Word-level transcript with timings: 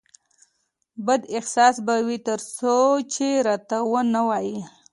بد 1.05 1.21
احساس 1.37 1.75
به 1.85 1.95
وي 2.07 2.17
ترڅو 2.27 2.77
چې 3.13 3.27
راته 3.47 3.77
ونه 3.91 4.21
وایې 4.29 4.57